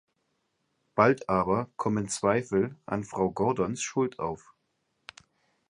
[0.95, 4.55] Bald aber kommen Zweifel an Frau Gordons Schuld auf.